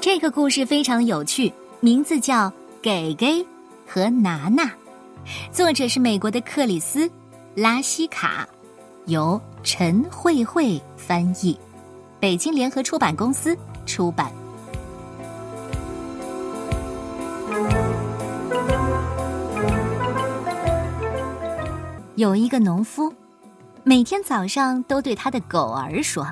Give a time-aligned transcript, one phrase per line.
[0.00, 2.48] 这个故事非常有趣，名字叫
[2.80, 3.46] 《给给
[3.86, 4.64] 和拿拿》，
[5.52, 7.06] 作者是美国的克里斯·
[7.54, 8.48] 拉西卡，
[9.04, 11.54] 由陈慧慧翻译，
[12.18, 13.54] 北京联合出版公司
[13.84, 14.32] 出版。
[22.14, 23.12] 有一个农夫，
[23.84, 26.26] 每天早上都对他的狗儿说。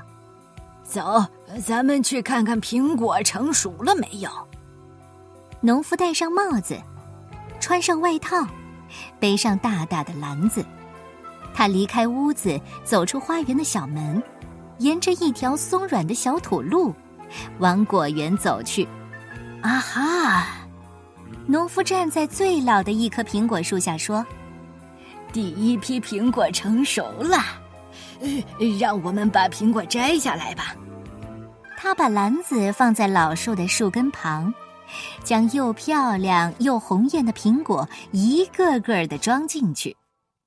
[0.89, 1.23] 走，
[1.63, 4.31] 咱们去看看苹果成熟了没有。
[5.61, 6.81] 农夫戴上帽子，
[7.61, 8.37] 穿上外套，
[9.21, 10.65] 背上大大的篮子，
[11.53, 14.23] 他离开屋子，走出花园的小门，
[14.79, 16.95] 沿着一条松软的小土路，
[17.59, 18.89] 往果园走去。
[19.61, 20.47] 啊哈！
[21.47, 24.25] 农夫站在最老的一棵苹果树下说
[25.35, 27.39] ：“第一批苹果成熟了。”
[28.79, 30.75] 让我们把苹果摘下来吧。
[31.77, 34.53] 他把篮子放在老树的树根旁，
[35.23, 39.97] 将又漂亮又红艳的苹果一个个的装进去。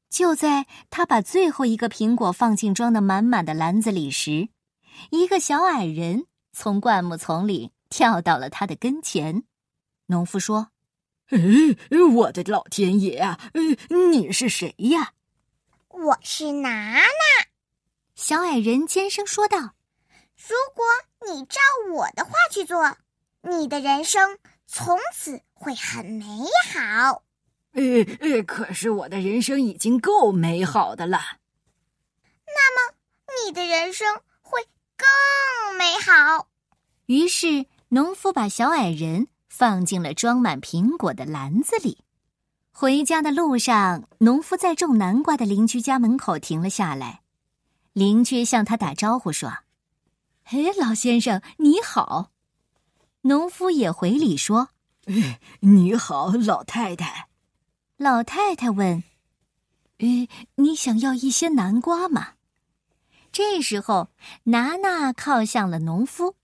[0.09, 4.49] 就在他把最后一个苹果放进装的满满的篮子里时，
[5.09, 9.43] 一个小矮人从灌木丛里跳到了他的跟前。
[10.07, 10.67] 农夫说
[11.31, 11.39] ：“哎
[12.13, 13.39] 我的老天爷啊！
[14.11, 15.13] 你是谁呀
[15.87, 17.05] ？”“我是拿拿。”
[18.21, 19.57] 小矮人尖声说道
[20.37, 20.85] ：“如果
[21.25, 21.59] 你照
[21.91, 22.95] 我的话去做，
[23.41, 26.25] 你的人生从此会很美
[26.71, 27.23] 好。
[27.73, 27.81] ”“呃
[28.19, 31.19] 呃，可是我的人生已经够美好的了。
[32.45, 32.95] ”“那么
[33.43, 34.61] 你的人生会
[34.95, 36.47] 更美好。”
[37.07, 41.97] 于是，农夫把小矮人放进了装满苹果的篮子里。
[42.71, 47.23] 回家的路上，农夫在种南瓜的邻居家门口停了下来。
[47.93, 49.51] 邻居向他打招呼说
[50.45, 52.31] ：“嘿，老先生，你好。”
[53.23, 54.69] 农夫也回礼说
[55.59, 57.27] ：“你好，老太太。”
[57.97, 59.03] 老太太问
[59.99, 62.35] ：“诶，你想要一些南瓜吗？”
[63.31, 64.09] 这时候，
[64.43, 66.35] 娜娜靠向了农夫，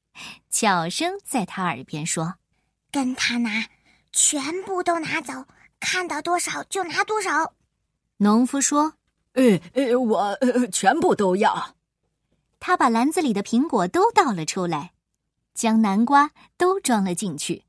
[0.49, 2.35] 悄声在他耳边说
[2.91, 3.67] ：“跟他拿，
[4.11, 5.45] 全部都拿走，
[5.79, 7.53] 看到多少就拿多少。”
[8.17, 8.96] 农夫说。
[9.37, 11.75] 呃呃，我呃全部都要。
[12.59, 14.93] 他把篮子里的苹果都倒了出来，
[15.53, 17.63] 将南瓜都装了进去。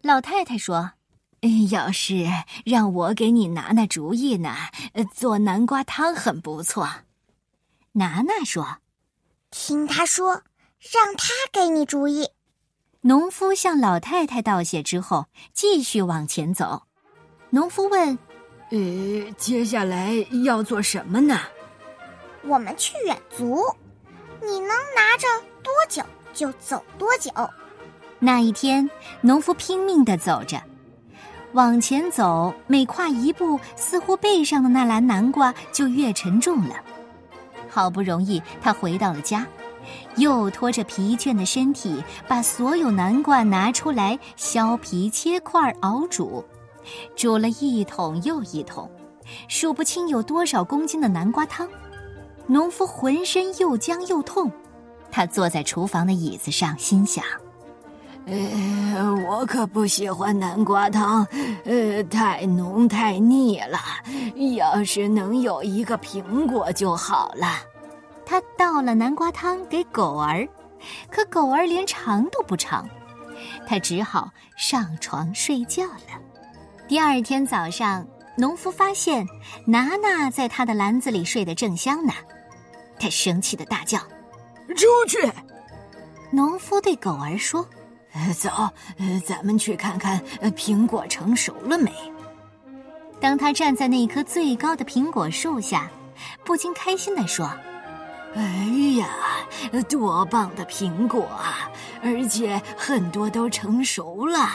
[0.00, 0.92] 老太太说
[1.70, 2.26] ：“要是
[2.64, 4.56] 让我给你拿拿主意呢，
[5.14, 6.88] 做南瓜汤很不错。”
[7.92, 8.78] 拿拿说
[9.52, 10.42] ：“听他说，
[10.80, 12.30] 让他给你主意。”
[13.02, 16.84] 农夫向老太太道谢之后，继续往前走。
[17.50, 18.18] 农夫问。
[18.70, 20.12] 呃，接下来
[20.44, 21.40] 要做什么呢？
[22.42, 23.62] 我们去远足，
[24.42, 25.26] 你能拿着
[25.62, 26.02] 多久
[26.34, 27.30] 就走多久。
[28.18, 28.88] 那一天，
[29.22, 30.60] 农夫拼命的走着，
[31.52, 36.74] 往前走，每跨一步，似乎背上的那篮南瓜就越沉重了。
[37.70, 39.46] 好不容易，他回到了家，
[40.16, 46.44] 又拖着疲倦的身体，把所有南瓜拿出来削皮、切块、熬煮。
[47.16, 48.90] 煮了一桶又一桶，
[49.48, 51.68] 数不清有多少公斤的南瓜汤。
[52.46, 54.50] 农夫浑身又僵又痛，
[55.10, 57.22] 他坐在厨房的椅子上，心想
[58.26, 61.26] ：“呃，我可不喜欢南瓜汤，
[61.64, 63.78] 呃，太浓太腻了。
[64.56, 67.58] 要是能有一个苹果就好了。”
[68.24, 70.46] 他倒了南瓜汤给狗儿，
[71.10, 72.88] 可狗儿连尝都不尝，
[73.66, 76.20] 他只好上床睡觉了。
[76.88, 79.28] 第二天早上，农夫发现
[79.66, 82.14] 娜娜在他的篮子里睡得正香呢，
[82.98, 83.98] 他生气的大叫
[84.74, 85.30] ：“出去！”
[86.32, 87.62] 农夫对狗儿说
[88.34, 88.48] ：“走，
[89.22, 90.18] 咱们去看看
[90.56, 91.92] 苹果成熟了没。”
[93.20, 95.90] 当他站在那棵最高的苹果树下，
[96.42, 97.52] 不禁开心地说
[98.34, 98.42] ：“哎
[98.96, 99.08] 呀，
[99.90, 101.70] 多棒的苹果啊！
[102.02, 104.48] 而且很多都成熟了。”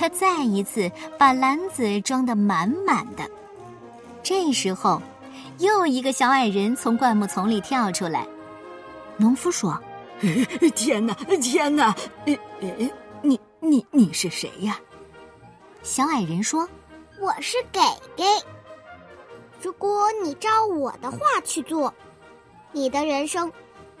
[0.00, 3.30] 他再一次把篮子装得满满的。
[4.22, 5.02] 这时候，
[5.58, 8.26] 又一个小矮人从灌木丛里跳出来。
[9.18, 9.78] 农夫说
[10.74, 11.12] ：“天哪，
[11.42, 11.94] 天哪！
[13.20, 14.80] 你你你是谁呀？”
[15.84, 16.66] 小矮人说
[17.20, 17.78] ：“我是给
[18.16, 18.24] 给。
[19.60, 21.92] 如果你照我的话去做，
[22.72, 23.52] 你的人生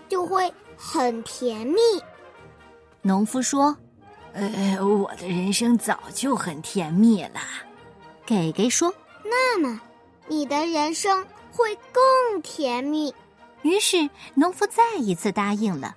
[0.08, 1.78] 就会很甜蜜。”
[3.02, 3.76] 农夫说。
[4.32, 7.40] 呃，我的人生早就很甜蜜了，
[8.24, 8.92] 给给说。
[9.24, 9.80] 那么，
[10.28, 13.14] 你的人生会更甜蜜。
[13.62, 15.96] 于是，农夫再一次答应了。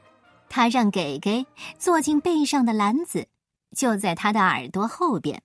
[0.50, 1.46] 他让给给
[1.80, 3.28] 坐进背上的篮子，
[3.76, 5.42] 就在他的耳朵后边。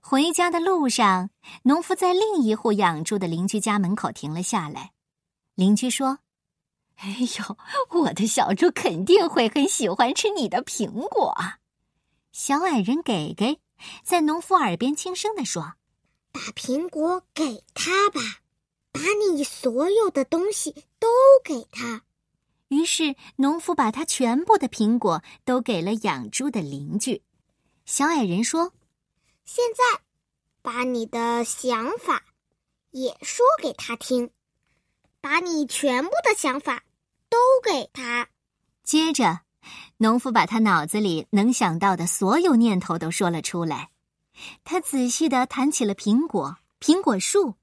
[0.00, 1.30] 回家的路上，
[1.64, 4.92] 农夫在另一户养猪的邻居家门口停了下来。
[5.56, 6.18] 邻居说
[6.98, 7.56] ：“哎呦，
[8.00, 11.34] 我的小猪肯定会很喜欢吃你的苹果。”
[12.38, 13.58] 小矮人给给
[14.04, 15.72] 在农夫耳边轻声地说
[16.30, 18.20] ：“把苹果给他吧，
[18.92, 21.08] 把你所有的东西都
[21.42, 22.02] 给他。”
[22.68, 27.22] 于是，农夫把他全部的苹果都给了养猪的邻居。
[27.86, 28.74] 小矮人说。
[29.46, 30.02] 现在，
[30.60, 32.22] 把你的想法
[32.90, 34.30] 也说给他听，
[35.22, 36.84] 把你全部的想法
[37.30, 38.28] 都给他。
[38.82, 39.40] 接着，
[39.98, 43.90] 农夫把他脑子里能想到的所有念头都说了出来。
[44.64, 47.54] 他仔细的谈起了苹果、苹果树、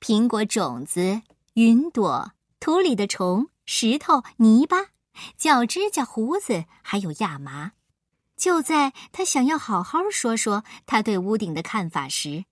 [0.00, 1.22] 苹果种子、
[1.54, 4.76] 云朵、土里的虫、石头、泥巴、
[5.38, 7.72] 脚指甲、胡子，还有亚麻。
[8.36, 12.44] 就在他想要好好说说他对屋顶的看法时，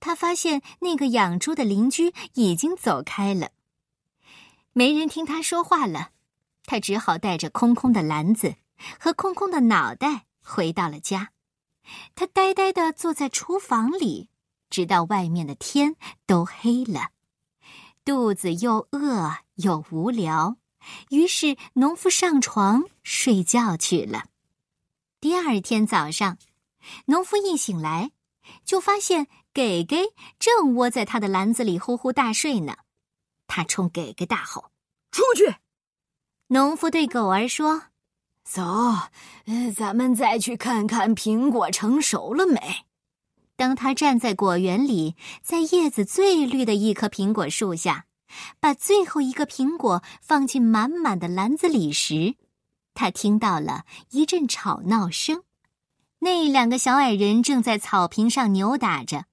[0.00, 3.50] 他发现那个养猪的邻居已经走开了。
[4.72, 6.10] 没人听他说话了，
[6.64, 8.56] 他只好带着空空的篮子
[8.98, 11.30] 和空空的脑袋回到了家。
[12.14, 14.30] 他呆呆地坐在厨房里，
[14.70, 15.96] 直到外面的天
[16.26, 17.10] 都黑了，
[18.04, 20.56] 肚子又饿又无聊，
[21.10, 24.24] 于是农夫上床睡觉去了。
[25.20, 26.38] 第二天早上，
[27.06, 28.12] 农夫一醒来，
[28.64, 30.04] 就发现给给
[30.38, 32.76] 正窝在他的篮子里呼呼大睡呢。
[33.46, 34.70] 他冲给给大吼
[35.12, 35.56] ：“出去！”
[36.54, 37.86] 农夫对狗儿说
[38.48, 38.62] ：“走，
[39.74, 42.86] 咱们再去看看苹果成熟了没。”
[43.58, 48.06] 当他站在果园里，在叶子最绿的一棵苹果树下，
[48.60, 52.36] 把最后一个苹果放进满满的篮子里时，
[52.94, 55.42] 他听到了一阵吵闹声，
[56.20, 59.24] 那两个小矮人正在草坪上扭打着，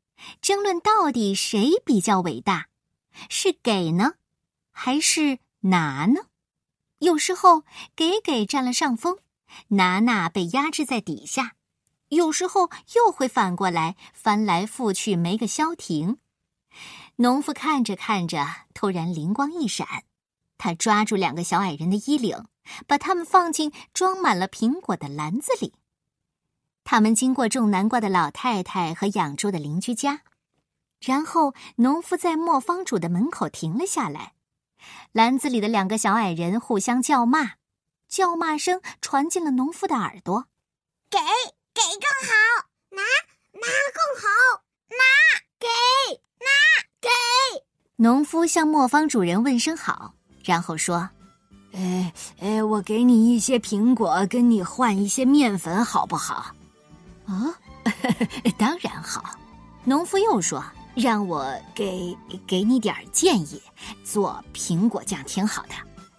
[0.41, 2.69] 争论到底谁比较伟大，
[3.29, 4.13] 是给呢，
[4.71, 6.21] 还是拿呢？
[7.01, 7.63] 有时候
[7.95, 9.19] 给给占了上风，
[9.67, 11.51] 拿拿被压制在底下；
[12.09, 16.17] 有时候又会反过来，翻来覆去没个消停。
[17.17, 20.03] 农夫看着看着，突然灵光一闪，
[20.57, 22.45] 他抓住两个小矮人的衣领。
[22.85, 25.73] 把它们放进装满了苹果的篮子里。
[26.83, 30.21] 他们经过种南瓜的老太太和养猪的邻居家，
[30.99, 34.33] 然后农夫在磨坊主的门口停了下来。
[35.11, 37.53] 篮子里的两个小矮人互相叫骂，
[38.07, 40.45] 叫骂声传进了农夫的耳朵。
[41.09, 41.17] 给
[41.73, 42.33] 给更好，
[42.89, 43.01] 拿
[43.53, 45.03] 拿更好，拿
[45.59, 45.67] 给
[46.39, 46.47] 拿
[47.01, 47.09] 给。
[47.97, 50.13] 农夫向磨坊主人问声好，
[50.43, 51.09] 然后说。
[51.73, 56.53] 哎哎，我给你一些苹果，跟你换一些面粉，好不好？
[57.25, 57.55] 啊，
[58.59, 59.39] 当然好。
[59.85, 60.61] 农夫又说
[60.95, 63.61] ：“让我给给你点建议，
[64.03, 65.69] 做苹果酱挺好的。”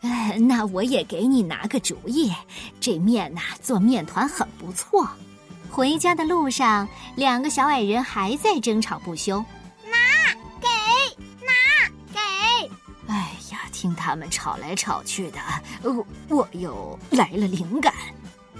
[0.02, 2.32] 呃，那我也给你拿个主意，
[2.80, 5.08] 这面呐，做面团很不错。
[5.70, 9.38] 回家的路上，两个小矮人还在争吵不休。
[9.84, 10.66] 拿给
[11.46, 11.52] 拿
[12.12, 12.70] 给！
[13.06, 15.38] 哎呀听他们吵来吵去的，
[15.82, 17.94] 我我又来了灵感。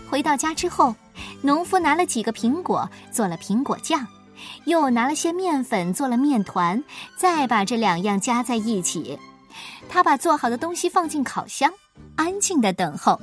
[0.08, 0.94] 回到家之后，
[1.40, 4.06] 农夫拿了几个苹果做了苹果酱，
[4.64, 6.82] 又拿了些面粉做了面团，
[7.16, 9.18] 再把这两样加在一起。
[9.88, 11.72] 他把做好的东西放进烤箱，
[12.16, 13.20] 安静的等候。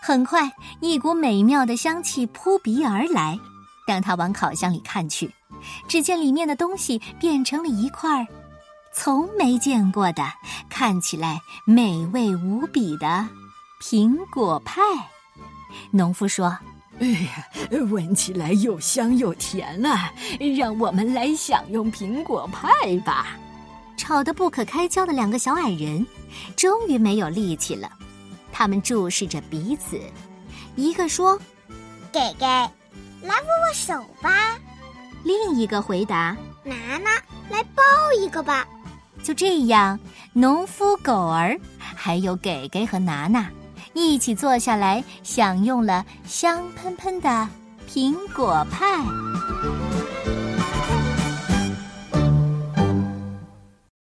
[0.00, 3.38] 很快，一股美妙的香气扑鼻而来。
[3.86, 5.32] 当他往烤箱里看去，
[5.86, 8.26] 只见里面的东西变成了一块。
[8.92, 10.22] 从没见过的，
[10.68, 13.28] 看起来美味无比的
[13.82, 14.80] 苹果派。
[15.90, 16.58] 农夫说
[17.00, 17.48] ：“哎呀，
[17.90, 20.12] 闻起来又香又甜啊！
[20.56, 23.36] 让我们来享用苹果派吧。”
[23.96, 26.06] 吵得不可开交的两个小矮人，
[26.56, 27.90] 终于没有力气了。
[28.52, 30.00] 他们注视着彼此，
[30.76, 31.38] 一个说
[32.12, 32.70] ：“给给，来
[33.22, 34.58] 握握手吧。”
[35.24, 37.10] 另一个回答：“拿拿，
[37.50, 37.82] 来抱
[38.18, 38.66] 一个吧。”
[39.22, 39.98] 就这样，
[40.32, 43.50] 农夫、狗儿，还有给给和拿拿，
[43.98, 47.48] 一起坐下来，享用了香喷喷的
[47.90, 48.98] 苹果派。